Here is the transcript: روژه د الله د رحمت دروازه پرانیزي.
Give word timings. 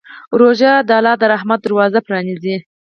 روژه 0.39 0.73
د 0.87 0.89
الله 0.99 1.15
د 1.21 1.23
رحمت 1.33 1.59
دروازه 1.63 1.99
پرانیزي. 2.07 2.55